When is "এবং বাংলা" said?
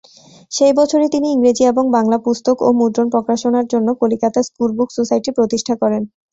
1.65-2.17